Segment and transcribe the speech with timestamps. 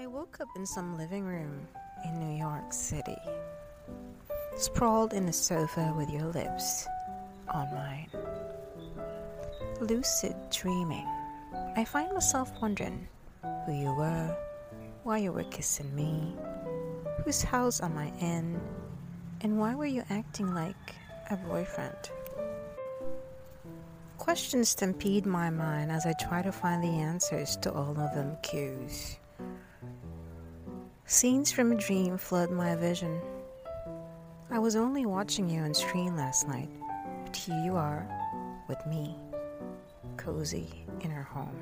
[0.00, 1.68] I woke up in some living room
[2.06, 3.18] in New York City,
[4.56, 6.88] sprawled in a sofa with your lips
[7.52, 8.08] on mine.
[9.78, 11.06] Lucid dreaming,
[11.76, 13.06] I find myself wondering
[13.66, 14.34] who you were,
[15.02, 16.34] why you were kissing me,
[17.22, 18.58] whose house am I in,
[19.42, 20.94] and why were you acting like
[21.28, 22.10] a boyfriend?
[24.16, 28.38] Questions stampede my mind as I try to find the answers to all of them
[28.42, 29.18] cues.
[31.10, 33.20] Scenes from a dream flood my vision.
[34.48, 36.68] I was only watching you on screen last night,
[37.24, 38.06] but here you are
[38.68, 39.16] with me,
[40.16, 41.60] cozy in our home.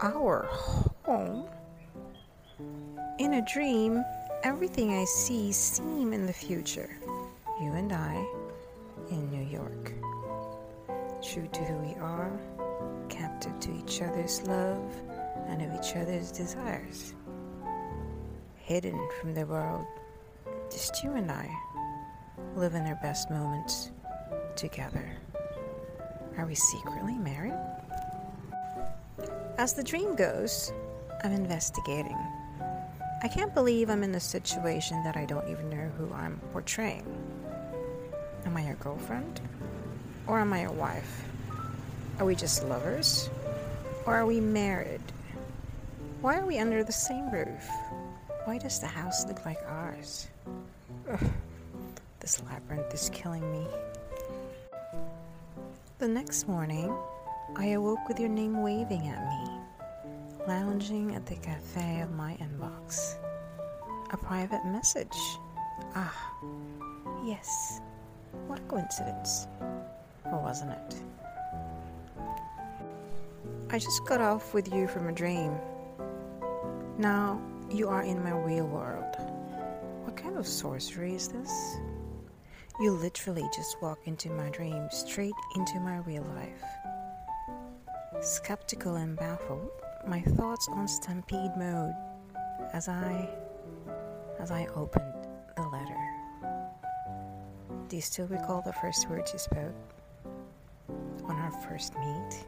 [0.00, 0.48] Our
[1.04, 1.46] home?
[3.20, 4.02] In a dream,
[4.42, 6.90] everything I see seem in the future.
[7.60, 8.16] You and I
[9.10, 9.92] in New York
[11.22, 12.32] true to who we are,
[13.08, 14.92] captive to each other's love
[15.46, 17.14] and of each other's desires.
[18.64, 19.84] Hidden from the world,
[20.70, 21.50] just you and I,
[22.56, 23.90] living our best moments
[24.56, 25.18] together.
[26.38, 27.52] Are we secretly married?
[29.58, 30.72] As the dream goes,
[31.22, 32.16] I'm investigating.
[33.22, 37.04] I can't believe I'm in a situation that I don't even know who I'm portraying.
[38.46, 39.42] Am I your girlfriend?
[40.26, 41.28] Or am I a wife?
[42.18, 43.28] Are we just lovers?
[44.06, 45.02] Or are we married?
[46.22, 47.68] Why are we under the same roof?
[48.44, 50.28] Why does the house look like ours?
[51.10, 51.18] Ugh,
[52.20, 53.66] this labyrinth is killing me.
[55.98, 56.94] The next morning,
[57.56, 59.50] I awoke with your name waving at me,
[60.46, 63.14] lounging at the cafe of my inbox.
[64.10, 65.16] A private message.
[65.94, 66.34] Ah,
[67.24, 67.80] yes.
[68.46, 69.46] What a coincidence
[70.26, 70.96] or wasn't it?
[73.70, 75.56] I just got off with you from a dream.
[76.98, 77.40] Now
[77.74, 79.16] you are in my real world.
[80.04, 81.76] What kind of sorcery is this?
[82.80, 86.64] You literally just walk into my dream, straight into my real life.
[88.22, 89.70] Skeptical and baffled,
[90.06, 91.94] my thoughts on stampede mode
[92.72, 93.28] as I
[94.38, 95.26] as I opened
[95.56, 96.04] the letter.
[97.88, 99.74] Do you still recall the first words you spoke?
[101.26, 102.44] on our first meet.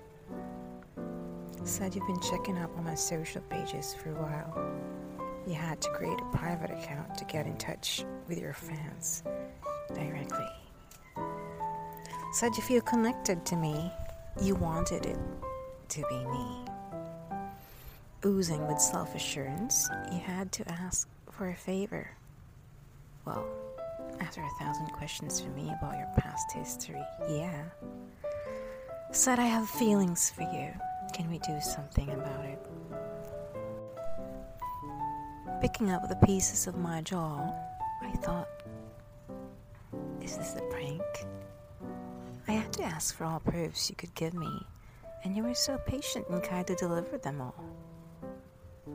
[1.64, 4.76] Said you've been checking up on my social pages for a while.
[5.46, 9.22] You had to create a private account to get in touch with your fans
[9.94, 10.48] directly.
[12.32, 13.92] Said you feel connected to me.
[14.42, 15.18] You wanted it
[15.90, 16.64] to be me.
[18.24, 22.10] Oozing with self assurance, you had to ask for a favor.
[23.24, 23.46] Well,
[24.20, 27.62] after a thousand questions from me about your past history, yeah.
[29.12, 30.72] Said I have feelings for you.
[31.14, 32.58] Can we do something about it?
[35.60, 37.50] Picking up the pieces of my jaw,
[38.02, 38.48] I thought,
[40.22, 41.02] is this a prank?
[42.46, 44.66] I had to ask for all proofs you could give me,
[45.24, 47.64] and you were so patient and kind to deliver them all.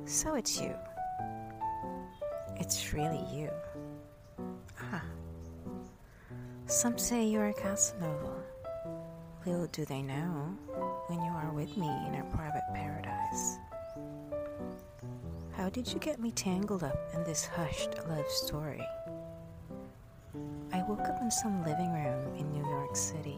[0.06, 0.74] So it's you.
[2.58, 3.50] It's really you.
[4.80, 5.04] Ah.
[6.68, 8.44] Some say you're Casanova.
[9.46, 10.56] Little do they know
[11.08, 13.58] when you are with me in our private paradise.
[15.62, 18.82] How did you get me tangled up in this hushed love story?
[20.74, 23.38] I woke up in some living room in New York City,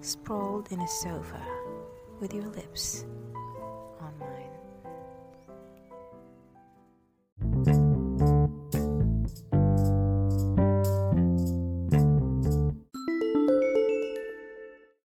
[0.00, 1.42] sprawled in a sofa
[2.20, 3.04] with your lips